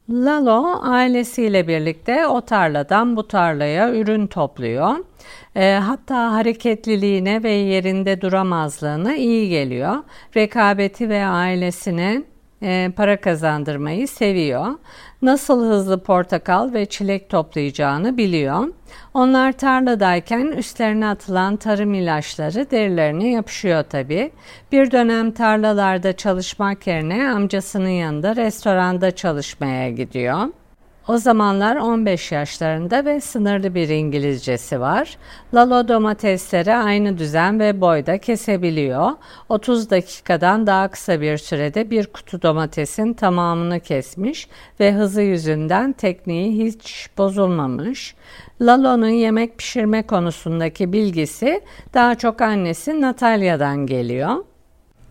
Lalo 0.10 0.80
ailesiyle 0.82 1.68
birlikte 1.68 2.28
o 2.28 2.42
tarladan 2.42 3.16
bu 3.16 3.28
tarlaya 3.28 3.94
ürün 3.94 4.28
topluyor. 4.28 4.96
E, 5.56 5.72
hatta 5.74 6.32
hareketliliğine 6.32 7.44
ve 7.44 7.52
yerinde 7.52 8.22
duramazlığına 8.22 9.16
iyi 9.16 9.50
geliyor. 9.50 9.96
Rekabeti 10.36 11.10
ve 11.10 11.26
ailesine 11.26 12.24
e, 12.62 12.92
para 12.96 13.22
kazandırmayı 13.22 14.08
seviyor. 14.08 14.68
Nasıl 15.26 15.66
hızlı 15.70 16.04
portakal 16.04 16.74
ve 16.74 16.86
çilek 16.86 17.30
toplayacağını 17.30 18.18
biliyor. 18.18 18.68
Onlar 19.14 19.52
tarladayken 19.52 20.46
üstlerine 20.48 21.08
atılan 21.08 21.58
tarım 21.58 21.94
ilaçları 21.94 22.72
derilerine 22.72 23.30
yapışıyor 23.30 23.84
tabi. 23.84 24.32
Bir 24.72 24.92
dönem 24.92 25.32
tarlalarda 25.32 26.14
çalışmak 26.14 26.88
yerine 26.88 27.30
amcasının 27.30 27.90
yanında 27.90 28.36
restoranda 28.36 29.12
çalışmaya 29.12 29.90
gidiyor. 29.90 30.40
O 31.08 31.18
zamanlar 31.18 31.76
15 31.76 32.32
yaşlarında 32.32 33.06
ve 33.06 33.22
sınırlı 33.22 33.76
bir 33.76 33.90
İngilizcesi 33.90 34.80
var. 34.80 35.18
Lalo 35.54 35.88
domatesleri 35.88 36.74
aynı 36.76 37.18
düzen 37.18 37.60
ve 37.60 37.82
boyda 37.82 38.18
kesebiliyor. 38.18 39.12
30 39.50 39.90
dakikadan 39.90 40.68
daha 40.68 40.88
kısa 40.88 41.22
bir 41.22 41.38
sürede 41.38 41.90
bir 41.90 42.08
kutu 42.08 42.42
domatesin 42.42 43.14
tamamını 43.14 43.80
kesmiş 43.80 44.48
ve 44.80 44.94
hızı 44.94 45.22
yüzünden 45.22 45.94
tekniği 45.94 46.66
hiç 46.66 47.10
bozulmamış. 47.18 48.16
Lalo'nun 48.62 49.08
yemek 49.08 49.58
pişirme 49.58 50.04
konusundaki 50.04 50.94
bilgisi 50.94 51.62
daha 51.94 52.16
çok 52.16 52.42
annesi 52.42 53.02
Natalya'dan 53.02 53.86
geliyor. 53.88 54.36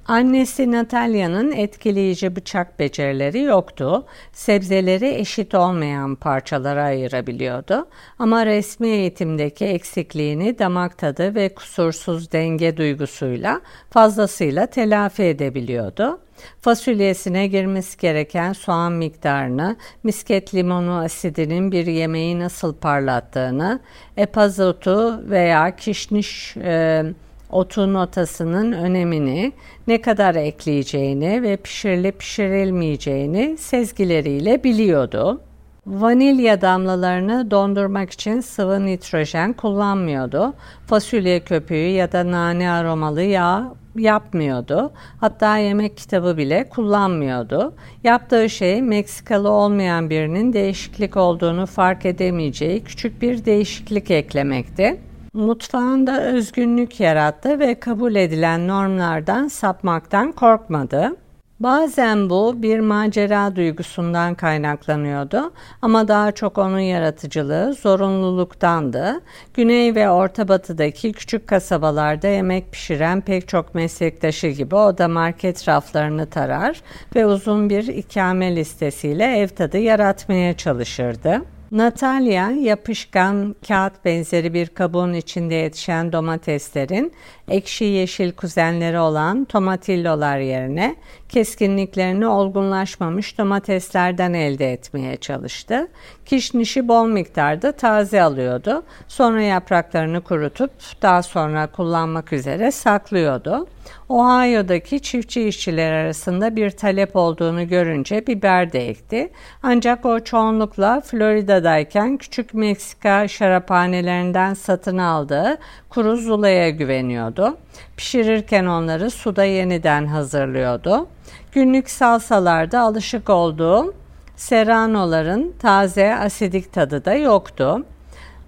Annesi 0.06 0.73
Natalya'nın 0.73 1.52
etkileyici 1.52 2.37
bıçak 2.37 2.78
becerileri 2.78 3.40
yoktu. 3.40 4.06
Sebzeleri 4.32 5.08
eşit 5.14 5.54
olmayan 5.54 6.14
parçalara 6.14 6.82
ayırabiliyordu. 6.84 7.87
Ama 8.18 8.46
resmi 8.46 8.88
eğitimdeki 8.88 9.64
eksikliğini 9.64 10.58
damak 10.58 10.99
tadı 10.99 11.34
ve 11.34 11.54
kusursuz 11.54 12.32
denge 12.32 12.76
duygusuyla 12.76 13.61
fazlasıyla 13.90 14.66
telafi 14.66 15.23
edebiliyordu. 15.23 16.20
Fasulyesine 16.61 17.46
girmesi 17.46 17.99
gereken 17.99 18.52
soğan 18.52 18.92
miktarını, 18.92 19.76
misket 20.02 20.54
limonu 20.54 20.92
asidinin 20.99 21.73
bir 21.73 21.87
yemeği 21.87 22.38
nasıl 22.38 22.75
parlattığını, 22.75 23.80
epazotu 24.16 25.30
veya 25.30 25.76
kişniş 25.76 26.56
e, 26.56 27.04
otu 27.51 27.93
notasının 27.93 28.73
önemini, 28.73 29.53
ne 29.87 30.01
kadar 30.01 30.35
ekleyeceğini 30.35 31.43
ve 31.43 31.57
pişirilip 31.57 32.19
pişirilmeyeceğini 32.19 33.57
sezgileriyle 33.59 34.65
biliyordu. 34.65 35.41
Vanilya 35.87 36.61
damlalarını 36.61 37.51
dondurmak 37.51 38.11
için 38.11 38.41
sıvı 38.41 38.87
nitrojen 38.87 39.53
kullanmıyordu. 39.53 40.55
Fasulye 40.87 41.41
köpüğü 41.41 41.89
ya 41.89 42.13
da 42.13 42.31
nane 42.31 42.71
aromalı 42.71 43.23
yağ 43.23 43.75
yapmıyordu. 43.97 44.93
Hatta 45.21 45.57
yemek 45.57 45.97
kitabı 45.97 46.37
bile 46.37 46.69
kullanmıyordu. 46.69 47.75
Yaptığı 48.05 48.51
şey 48.51 48.83
Meksikalı 48.83 49.51
olmayan 49.51 50.11
birinin 50.11 50.53
değişiklik 50.53 51.17
olduğunu 51.17 51.67
fark 51.67 52.07
edemeyeceği 52.07 52.85
küçük 52.85 53.23
bir 53.23 53.45
değişiklik 53.45 54.11
eklemekti 54.11 55.01
mutfağında 55.35 56.23
özgünlük 56.23 57.00
yarattı 57.00 57.59
ve 57.59 57.81
kabul 57.81 58.14
edilen 58.14 58.69
normlardan 58.69 59.49
sapmaktan 59.49 60.33
korkmadı. 60.33 61.17
Bazen 61.61 62.31
bu 62.31 62.62
bir 62.62 62.81
macera 62.81 63.57
duygusundan 63.57 64.35
kaynaklanıyordu 64.35 65.53
ama 65.83 66.09
daha 66.09 66.33
çok 66.33 66.59
onun 66.59 66.79
yaratıcılığı 66.79 67.75
zorunluluktandı. 67.75 69.21
Güney 69.55 69.95
ve 69.95 70.11
Orta 70.11 70.49
Batı'daki 70.49 71.12
küçük 71.12 71.47
kasabalarda 71.47 72.29
yemek 72.29 72.73
pişiren 72.73 73.21
pek 73.21 73.49
çok 73.49 73.75
meslektaşı 73.75 74.49
gibi 74.49 74.75
o 74.75 74.99
da 74.99 75.09
market 75.09 75.69
raflarını 75.69 76.26
tarar 76.26 76.83
ve 77.17 77.26
uzun 77.26 77.71
bir 77.71 77.87
ikame 77.87 78.57
listesiyle 78.57 79.25
ev 79.25 79.49
tadı 79.49 79.79
yaratmaya 79.79 80.57
çalışırdı. 80.57 81.53
Natalya 81.75 82.50
yapışkan 82.50 83.57
kağıt 83.69 84.04
benzeri 84.04 84.54
bir 84.54 84.66
kabuğun 84.66 85.12
içinde 85.12 85.54
yetişen 85.54 86.12
domateslerin 86.12 87.12
ekşi 87.49 87.85
yeşil 87.85 88.33
kuzenleri 88.33 88.99
olan 88.99 89.45
tomatillolar 89.45 90.38
yerine 90.38 90.97
keskinliklerini 91.35 92.26
olgunlaşmamış 92.26 93.38
domateslerden 93.38 94.33
elde 94.33 94.73
etmeye 94.73 95.17
çalıştı. 95.17 95.88
Kişnişi 96.26 96.88
bol 96.88 97.07
miktarda 97.07 97.73
taze 97.73 98.23
alıyordu. 98.23 98.83
Sonra 99.09 99.43
yapraklarını 99.43 100.21
kurutup 100.21 100.71
daha 101.03 101.23
sonra 101.23 101.67
kullanmak 101.67 102.33
üzere 102.33 102.71
saklıyordu. 102.71 103.67
Ohio'daki 104.09 105.00
çiftçi 105.00 105.49
işçiler 105.49 105.93
arasında 105.93 106.57
bir 106.57 106.71
talep 106.71 107.17
olduğunu 107.17 107.69
görünce 107.69 108.26
biber 108.26 108.73
de 108.73 108.88
ekti. 108.88 109.31
Ancak 109.62 110.05
o 110.07 110.21
çoğunlukla 110.21 111.00
Florida'dayken 111.00 112.17
küçük 112.17 112.55
Meksika 112.55 113.29
şaraphanelerinden 113.29 114.55
satın 114.55 114.99
aldığı 114.99 115.59
kuru 115.88 116.17
zulaya 116.17 116.71
güveniyordu. 116.71 117.57
Pişirirken 117.97 118.67
onları 118.67 119.11
suda 119.11 119.45
yeniden 119.45 120.07
hazırlıyordu. 120.07 121.09
Günlük 121.54 121.90
salsalarda 121.90 122.80
alışık 122.80 123.30
olduğu 123.30 123.94
serranoların 124.37 125.52
taze 125.58 126.14
asidik 126.14 126.73
tadı 126.73 127.04
da 127.04 127.14
yoktu. 127.14 127.84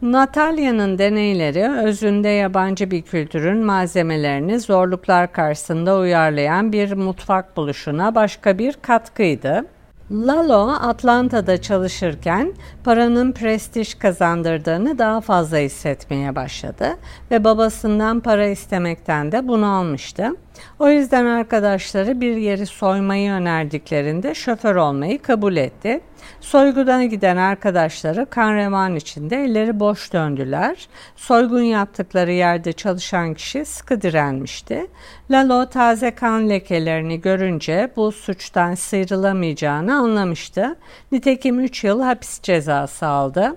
Natalya'nın 0.02 0.98
deneyleri 0.98 1.70
özünde 1.70 2.28
yabancı 2.28 2.90
bir 2.90 3.02
kültürün 3.02 3.58
malzemelerini 3.58 4.60
zorluklar 4.60 5.32
karşısında 5.32 5.98
uyarlayan 5.98 6.72
bir 6.72 6.92
mutfak 6.92 7.56
buluşuna 7.56 8.14
başka 8.14 8.58
bir 8.58 8.72
katkıydı. 8.72 9.66
Lalo 10.10 10.68
Atlanta'da 10.68 11.62
çalışırken 11.62 12.52
paranın 12.84 13.32
prestij 13.32 13.94
kazandırdığını 13.94 14.98
daha 14.98 15.20
fazla 15.20 15.56
hissetmeye 15.56 16.36
başladı 16.36 16.96
ve 17.30 17.44
babasından 17.44 18.20
para 18.20 18.46
istemekten 18.46 19.32
de 19.32 19.48
bunu 19.48 19.66
almıştı. 19.66 20.32
O 20.78 20.88
yüzden 20.88 21.26
arkadaşları 21.26 22.20
bir 22.20 22.36
yeri 22.36 22.66
soymayı 22.66 23.32
önerdiklerinde 23.32 24.34
şoför 24.34 24.76
olmayı 24.76 25.22
kabul 25.22 25.56
etti. 25.56 26.00
Soygudan 26.40 27.08
giden 27.08 27.36
arkadaşları 27.36 28.26
kan 28.30 28.54
revan 28.54 28.96
içinde 28.96 29.44
elleri 29.44 29.80
boş 29.80 30.12
döndüler. 30.12 30.88
Soygun 31.16 31.62
yaptıkları 31.62 32.32
yerde 32.32 32.72
çalışan 32.72 33.34
kişi 33.34 33.64
sıkı 33.64 34.00
direnmişti. 34.00 34.86
Lalo 35.30 35.68
taze 35.68 36.10
kan 36.10 36.48
lekelerini 36.48 37.20
görünce 37.20 37.92
bu 37.96 38.12
suçtan 38.12 38.74
sıyrılamayacağını 38.74 39.94
anlamıştı. 39.94 40.76
Nitekim 41.12 41.60
3 41.60 41.84
yıl 41.84 42.02
hapis 42.02 42.42
cezası 42.42 43.06
aldı. 43.06 43.56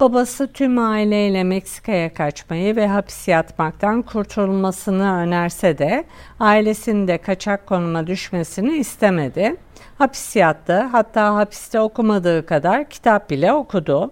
Babası 0.00 0.52
tüm 0.52 0.78
aileyle 0.78 1.44
Meksika'ya 1.44 2.14
kaçmayı 2.14 2.76
ve 2.76 2.86
hapis 2.86 3.28
yatmaktan 3.28 4.02
kurtulmasını 4.02 5.16
önerse 5.16 5.78
de 5.78 6.04
ailesinin 6.40 7.08
de 7.08 7.18
kaçak 7.18 7.66
konuma 7.66 8.06
düşmesini 8.06 8.76
istemedi. 8.76 9.56
Hapis 9.98 10.36
yattı 10.36 10.80
hatta 10.80 11.34
hapiste 11.34 11.80
okumadığı 11.80 12.46
kadar 12.46 12.90
kitap 12.90 13.30
bile 13.30 13.52
okudu. 13.52 14.10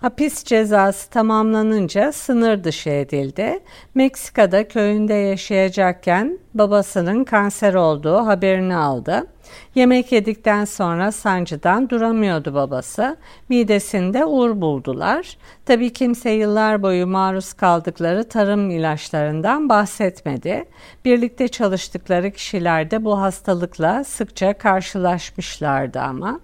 Hapis 0.00 0.44
cezası 0.44 1.10
tamamlanınca 1.10 2.12
sınır 2.12 2.64
dışı 2.64 2.90
edildi. 2.90 3.58
Meksika'da 3.94 4.68
köyünde 4.68 5.14
yaşayacakken 5.14 6.38
babasının 6.54 7.24
kanser 7.24 7.74
olduğu 7.74 8.16
haberini 8.16 8.76
aldı. 8.76 9.26
Yemek 9.74 10.12
yedikten 10.12 10.64
sonra 10.64 11.12
sancıdan 11.12 11.90
duramıyordu 11.90 12.54
babası. 12.54 13.16
Midesinde 13.48 14.24
uğur 14.24 14.60
buldular. 14.60 15.36
Tabii 15.66 15.92
kimse 15.92 16.30
yıllar 16.30 16.82
boyu 16.82 17.06
maruz 17.06 17.52
kaldıkları 17.52 18.28
tarım 18.28 18.70
ilaçlarından 18.70 19.68
bahsetmedi. 19.68 20.64
Birlikte 21.04 21.48
çalıştıkları 21.48 22.30
kişiler 22.30 22.90
de 22.90 23.04
bu 23.04 23.20
hastalıkla 23.20 24.04
sıkça 24.04 24.52
karşılaşmışlardı 24.52 26.00
ama. 26.00 26.40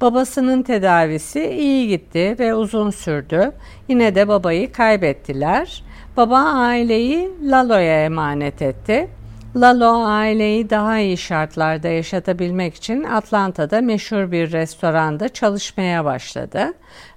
Babasının 0.00 0.62
tedavisi 0.62 1.50
iyi 1.50 1.88
gitti 1.88 2.36
ve 2.38 2.54
uzun 2.54 2.90
sürdü. 2.90 3.52
Yine 3.88 4.14
de 4.14 4.28
babayı 4.28 4.72
kaybettiler. 4.72 5.84
Baba 6.16 6.38
aileyi 6.38 7.30
Lalo'ya 7.42 8.04
emanet 8.04 8.62
etti. 8.62 9.08
Lalo 9.56 10.04
aileyi 10.04 10.70
daha 10.70 10.98
iyi 10.98 11.16
şartlarda 11.16 11.88
yaşatabilmek 11.88 12.74
için 12.74 13.04
Atlanta'da 13.04 13.80
meşhur 13.80 14.32
bir 14.32 14.52
restoranda 14.52 15.28
çalışmaya 15.28 16.04
başladı. 16.04 16.72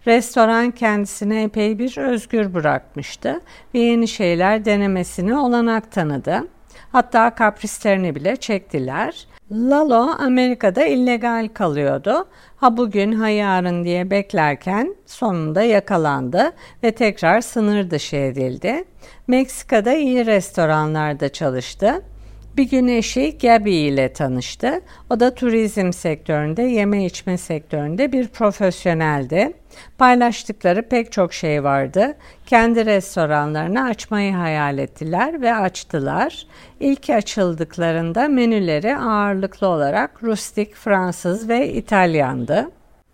Restoran 0.08 0.72
kendisine 0.72 1.44
epey 1.44 1.80
bir 1.80 1.98
özgür 1.98 2.54
bırakmıştı 2.54 3.42
ve 3.74 3.80
yeni 3.80 4.08
şeyler 4.08 4.66
denemesini 4.66 5.38
olanak 5.38 5.92
tanıdı. 5.92 6.48
Hatta 6.92 7.36
kaprislerini 7.36 8.16
bile 8.16 8.36
çektiler. 8.36 9.28
Lalo 9.52 10.16
Amerika'da 10.20 10.86
illegal 10.86 11.50
kalıyordu. 11.54 12.28
Ha 12.58 12.78
bugün 12.78 13.12
ha 13.12 13.30
yarın 13.30 13.84
diye 13.84 14.12
beklerken 14.12 14.96
sonunda 15.06 15.64
yakalandı 15.64 16.52
ve 16.84 16.92
tekrar 16.92 17.42
sınır 17.42 17.90
dışı 17.90 18.16
edildi. 18.16 18.84
Meksika'da 19.28 19.94
iyi 19.94 20.26
restoranlarda 20.26 21.30
çalıştı. 21.30 22.02
Bir 22.58 22.70
gün 22.70 22.88
eşi 22.88 23.38
Gabi 23.38 23.74
ile 23.74 24.14
tanıştı. 24.14 24.82
O 25.10 25.20
da 25.20 25.36
turizm 25.36 25.94
sektöründe, 25.94 26.62
yeme 26.62 27.06
içme 27.06 27.38
sektöründe 27.38 28.12
bir 28.12 28.28
profesyoneldi. 28.28 29.54
Paylaştıkları 29.98 30.90
pek 30.90 31.12
çok 31.12 31.34
şey 31.34 31.64
vardı. 31.64 32.18
Kendi 32.46 32.86
restoranlarını 32.86 33.84
açmayı 33.84 34.34
hayal 34.34 34.78
ettiler 34.78 35.42
ve 35.42 35.56
açtılar. 35.56 36.48
İlk 36.80 37.10
açıldıklarında 37.10 38.28
menüleri 38.28 38.98
ağırlıklı 38.98 39.68
olarak 39.68 40.24
rustik, 40.24 40.76
Fransız 40.76 41.50
ve 41.50 41.74
İtalyandı. 41.74 42.70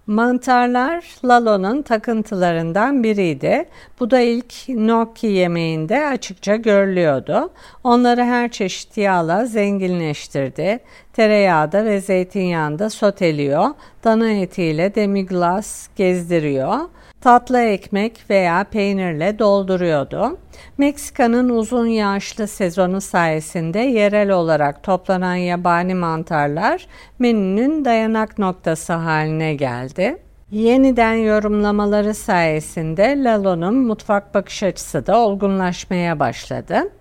Mantarlar 0.08 1.06
Lalo'nun 1.26 1.82
takıntılarından 1.82 3.04
biriydi. 3.04 3.66
Bu 4.00 4.12
da 4.12 4.20
ilk 4.20 4.54
gnocchi 4.68 5.28
yemeğinde 5.28 6.08
açıkça 6.08 6.56
görülüyordu. 6.56 7.50
Onları 7.84 8.24
her 8.24 8.52
çeşit 8.52 8.98
yağla 8.98 9.46
zenginleştirdi. 9.46 10.80
Tereyağda 11.14 11.86
ve 11.86 12.02
zeytinyağında 12.02 12.90
soteliyor. 12.90 13.66
Dana 14.04 14.30
etiyle 14.30 14.96
demi-glace 14.96 15.90
gezdiriyor. 15.96 16.80
Tatlı 17.26 17.60
ekmek 17.60 18.30
veya 18.30 18.64
peynirle 18.64 19.40
dolduruyordu. 19.40 20.38
Meksika'nın 20.78 21.50
uzun 21.50 21.86
yağışlı 21.88 22.48
sezonu 22.48 23.02
sayesinde 23.02 23.80
yerel 23.80 24.30
olarak 24.30 24.84
toplanan 24.84 25.36
yabani 25.36 25.94
mantarlar 25.96 26.88
menünün 27.20 27.86
dayanak 27.86 28.38
noktası 28.38 28.94
haline 28.94 29.54
geldi. 29.54 30.18
Yeniden 30.52 31.14
yorumlamaları 31.14 32.14
sayesinde 32.14 33.24
Lalo'nun 33.24 33.76
mutfak 33.76 34.34
bakış 34.34 34.64
açısı 34.64 35.08
da 35.08 35.18
olgunlaşmaya 35.18 36.20
başladı. 36.20 36.92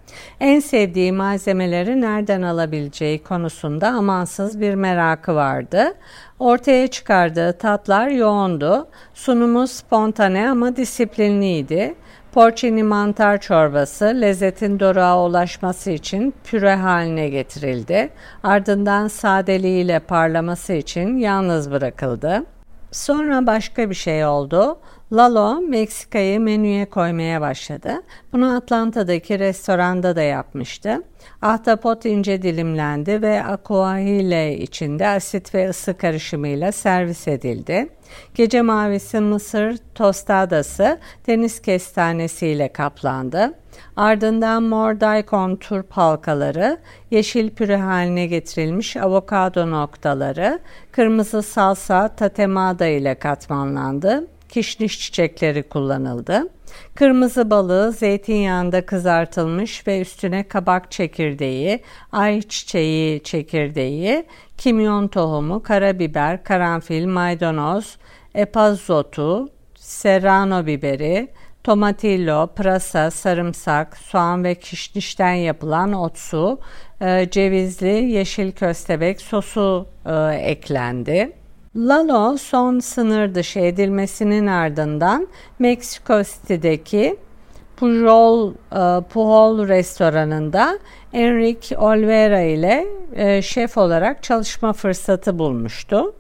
En 0.41 0.61
sevdiği 0.61 1.13
malzemeleri 1.13 2.01
nereden 2.01 2.43
alabileceği 2.43 3.23
konusunda 3.23 3.89
amansız 3.89 4.61
bir 4.61 4.75
merakı 4.75 5.35
vardı. 5.35 5.95
Ortaya 6.39 6.87
çıkardığı 6.87 7.53
tatlar 7.59 8.09
yoğundu. 8.09 8.89
Sunumu 9.15 9.67
spontane 9.67 10.51
ama 10.51 10.77
disiplinliydi. 10.77 11.95
Porcini 12.33 12.83
mantar 12.83 13.41
çorbası 13.41 14.05
lezzetin 14.05 14.81
doruğa 14.81 15.25
ulaşması 15.25 15.91
için 15.91 16.35
püre 16.45 16.75
haline 16.75 17.29
getirildi. 17.29 18.11
Ardından 18.43 19.09
sadeliğiyle 19.09 19.99
parlaması 19.99 20.73
için 20.73 21.17
yalnız 21.17 21.71
bırakıldı. 21.71 22.45
Sonra 22.91 23.47
başka 23.47 23.91
bir 23.91 23.95
şey 23.95 24.27
oldu. 24.27 24.79
Lalo 25.15 25.61
Meksika'yı 25.61 26.41
menüye 26.41 26.85
koymaya 26.85 27.41
başladı. 27.41 28.03
Bunu 28.33 28.57
Atlanta'daki 28.57 29.39
restoranda 29.39 30.17
da 30.17 30.23
yapmıştı. 30.23 31.03
Ahtapot 31.43 32.05
ince 32.05 32.43
dilimlendi 32.43 33.23
ve 33.23 33.45
aquahile 33.45 34.59
içinde 34.59 35.09
asit 35.09 35.55
ve 35.55 35.69
ısı 35.69 35.97
karışımıyla 35.97 36.73
servis 36.73 37.29
edildi. 37.29 37.89
Gece 38.35 38.63
mavisi 38.63 39.21
mısır 39.21 39.79
tostadası 39.95 40.99
deniz 41.27 41.63
kestanesiyle 41.63 42.73
kaplandı. 42.73 43.55
Ardından 43.97 44.63
mor 44.63 45.01
daikon 45.01 45.57
turp 45.57 45.93
halkaları, 45.93 46.79
yeşil 47.11 47.51
püre 47.51 47.77
haline 47.77 48.27
getirilmiş 48.27 48.97
avokado 48.97 49.71
noktaları, 49.71 50.59
kırmızı 50.93 51.43
salsa 51.43 52.09
tatemada 52.09 52.87
ile 52.87 53.15
katmanlandı 53.15 54.34
kişniş 54.49 55.01
çiçekleri 55.01 55.63
kullanıldı. 55.63 56.49
Kırmızı 56.95 57.51
balığı 57.51 57.93
zeytinyağında 57.93 58.87
kızartılmış 58.87 59.87
ve 59.87 60.01
üstüne 60.01 60.49
kabak 60.49 60.91
çekirdeği, 60.91 61.81
ay 62.13 62.43
çiçeği 62.43 63.23
çekirdeği, 63.23 64.25
kimyon 64.59 65.09
tohumu, 65.09 65.63
karabiber, 65.63 66.45
karanfil, 66.45 67.07
maydanoz, 67.07 67.97
epazotu, 68.35 69.49
serrano 69.75 70.67
biberi, 70.67 71.29
tomatillo, 71.65 72.47
pırasa, 72.47 73.11
sarımsak, 73.11 73.97
soğan 73.97 74.45
ve 74.45 74.55
kişnişten 74.55 75.35
yapılan 75.35 75.93
otsu, 75.93 76.61
e, 77.01 77.31
cevizli 77.31 78.11
yeşil 78.11 78.53
köstebek 78.53 79.21
sosu 79.21 79.87
e, 80.07 80.13
eklendi. 80.35 81.33
Lalo 81.77 82.37
son 82.37 82.79
sınır 82.79 83.35
dışı 83.35 83.59
edilmesinin 83.59 84.47
ardından 84.47 85.29
Meksiko 85.59 86.23
City'deki 86.23 87.17
Pujol, 87.77 88.53
e, 88.53 88.55
Pujol 89.09 89.69
restoranında 89.69 90.79
Enrique 91.13 91.79
Olvera 91.79 92.41
ile 92.41 92.87
e, 93.15 93.43
şef 93.43 93.79
olarak 93.79 94.23
çalışma 94.23 94.73
fırsatı 94.73 95.39
bulmuştu. 95.39 96.15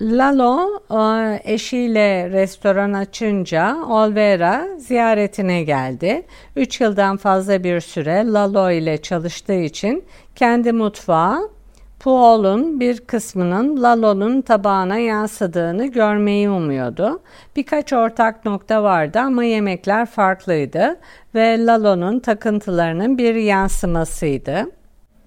Lalo 0.00 0.80
e, 0.90 1.40
eşiyle 1.44 2.30
restoran 2.30 2.92
açınca 2.92 3.76
Olvera 3.88 4.68
ziyaretine 4.78 5.62
geldi. 5.62 6.26
Üç 6.56 6.80
yıldan 6.80 7.16
fazla 7.16 7.64
bir 7.64 7.80
süre 7.80 8.24
Lalo 8.26 8.70
ile 8.70 9.02
çalıştığı 9.02 9.60
için 9.60 10.04
kendi 10.34 10.72
mutfağı 10.72 11.55
Puol'un 12.00 12.80
bir 12.80 13.00
kısmının 13.00 13.82
Lalo'nun 13.82 14.40
tabağına 14.40 14.98
yansıdığını 14.98 15.86
görmeyi 15.86 16.50
umuyordu. 16.50 17.22
Birkaç 17.56 17.92
ortak 17.92 18.44
nokta 18.44 18.82
vardı 18.82 19.18
ama 19.18 19.44
yemekler 19.44 20.06
farklıydı 20.06 20.96
ve 21.34 21.66
Lalo'nun 21.66 22.20
takıntılarının 22.20 23.18
bir 23.18 23.34
yansımasıydı. 23.34 24.66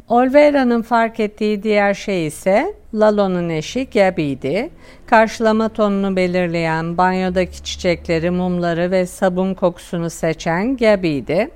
Olvera'nın 0.09 0.81
fark 0.81 1.19
ettiği 1.19 1.63
diğer 1.63 1.93
şey 1.93 2.27
ise 2.27 2.73
Lalo'nun 2.93 3.49
eşi 3.49 3.89
Gabby'di. 3.89 4.69
Karşılama 5.05 5.69
tonunu 5.69 6.15
belirleyen 6.15 6.97
banyodaki 6.97 7.63
çiçekleri, 7.63 8.29
mumları 8.31 8.91
ve 8.91 9.05
sabun 9.05 9.53
kokusunu 9.53 10.09
seçen 10.09 10.77
Gabby'di. 10.77 11.49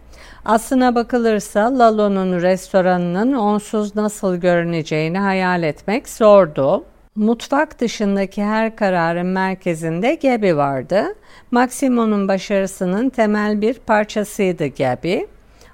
Aslına 0.45 0.95
bakılırsa 0.95 1.79
Lalo'nun 1.79 2.41
restoranının 2.41 3.34
onsuz 3.34 3.95
nasıl 3.95 4.36
görüneceğini 4.36 5.19
hayal 5.19 5.63
etmek 5.63 6.10
zordu. 6.10 6.84
Mutfak 7.15 7.79
dışındaki 7.79 8.43
her 8.43 8.75
kararın 8.75 9.25
merkezinde 9.25 10.15
Gabi 10.15 10.58
vardı. 10.58 11.06
Maximo'nun 11.51 12.27
başarısının 12.27 13.10
temel 13.10 13.62
bir 13.62 13.73
parçasıydı 13.73 14.67
Gabi. 14.67 15.27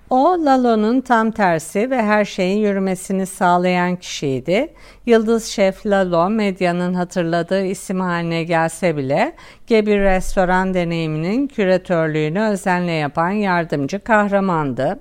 O 0.10 0.46
Lalo'nun 0.46 1.02
tam 1.02 1.32
tersi 1.32 1.90
ve 1.90 2.02
her 2.02 2.26
şeyin 2.26 2.58
yürümesini 2.60 3.26
sağlayan 3.26 3.96
kişiydi. 3.96 4.74
Yıldız 5.06 5.46
Şef 5.46 5.86
Lalo 5.86 6.30
medyanın 6.30 6.94
hatırladığı 6.94 7.66
isim 7.66 8.00
haline 8.00 8.44
gelse 8.44 8.98
bile 8.98 9.36
Gebi 9.68 10.00
restoran 10.00 10.74
deneyiminin 10.74 11.48
küratörlüğünü 11.48 12.42
özenle 12.42 12.92
yapan 12.92 13.30
yardımcı 13.30 14.00
kahramandı. 14.00 15.00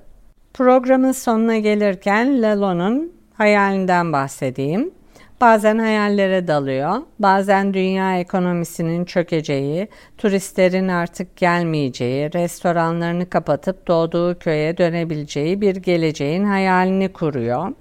Programın 0.55 1.12
sonuna 1.12 1.59
gelirken 1.59 2.42
Lalo'nun 2.42 3.12
hayalinden 3.35 4.12
bahsedeyim. 4.12 4.97
Bazen 5.40 5.79
hayallere 5.79 6.48
dalıyor, 6.48 7.03
bazen 7.18 7.74
dünya 7.74 8.18
ekonomisinin 8.18 9.05
çökeceği, 9.05 9.88
turistlerin 10.18 10.88
artık 10.88 11.37
gelmeyeceği, 11.37 12.33
restoranlarını 12.33 13.31
kapatıp 13.31 13.87
doğduğu 13.87 14.38
köye 14.38 14.79
dönebileceği 14.79 15.61
bir 15.61 15.77
geleceğin 15.77 16.44
hayalini 16.44 17.12
kuruyor. 17.12 17.72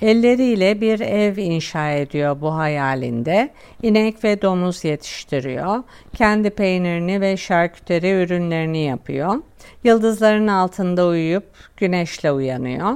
Elleriyle 0.00 0.80
bir 0.80 1.00
ev 1.00 1.36
inşa 1.36 1.90
ediyor 1.90 2.40
bu 2.40 2.54
hayalinde. 2.54 3.50
İnek 3.82 4.24
ve 4.24 4.42
domuz 4.42 4.84
yetiştiriyor. 4.84 5.82
Kendi 6.14 6.50
peynirini 6.50 7.20
ve 7.20 7.36
şarküteri 7.36 8.10
ürünlerini 8.10 8.84
yapıyor. 8.84 9.34
Yıldızların 9.84 10.46
altında 10.46 11.06
uyuyup 11.06 11.44
güneşle 11.76 12.32
uyanıyor. 12.32 12.92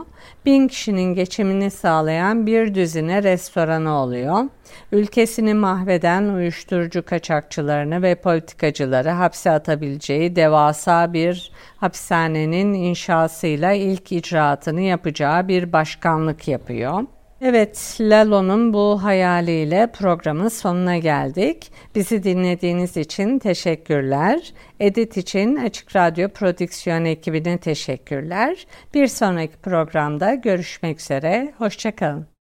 Bin 0.47 0.69
kişinin 0.69 1.15
geçimini 1.15 1.71
sağlayan 1.71 2.47
bir 2.47 2.75
düzine 2.75 3.23
restoranı 3.23 3.93
oluyor. 3.93 4.45
Ülkesini 4.93 5.55
mahveden 5.55 6.23
uyuşturucu 6.23 7.05
kaçakçılarını 7.05 8.03
ve 8.03 8.15
politikacıları 8.15 9.11
hapse 9.11 9.51
atabileceği 9.51 10.37
devasa 10.37 11.13
bir 11.13 11.53
hapishanenin 11.77 12.75
inşasıyla 12.75 13.73
ilk 13.73 14.13
icraatını 14.13 14.81
yapacağı 14.81 15.49
bir 15.49 15.73
başkanlık 15.73 16.49
yapıyor. 16.49 17.03
Evet, 17.41 17.97
Lalo'nun 18.01 18.73
bu 18.73 19.03
hayaliyle 19.03 19.91
programın 19.93 20.49
sonuna 20.49 20.99
geldik. 20.99 21.73
Bizi 21.95 22.23
dinlediğiniz 22.23 22.97
için 22.97 23.39
teşekkürler. 23.39 24.53
Edit 24.81 25.17
için 25.17 25.57
Açık 25.57 25.97
Radyo 25.97 26.29
Prodüksiyon 26.29 27.05
ekibine 27.05 27.59
teşekkürler. 27.59 28.67
Bir 28.95 29.07
sonraki 29.07 29.57
programda 29.57 30.35
görüşmek 30.35 31.01
üzere. 31.01 31.53
Hoşçakalın. 31.59 32.38